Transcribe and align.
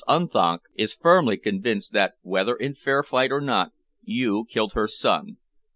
Unthank 0.07 0.61
is 0.75 0.95
firmly 0.95 1.37
convinced 1.37 1.93
that, 1.93 2.15
whether 2.23 2.55
in 2.55 2.73
fair 2.73 3.03
fight 3.03 3.31
or 3.31 3.39
not, 3.39 3.71
you 4.03 4.45
killed 4.49 4.73
her 4.73 4.87
son. 4.87 5.37